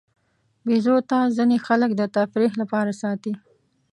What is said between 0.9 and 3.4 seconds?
ته ځینې خلک د تفریح لپاره ساتي.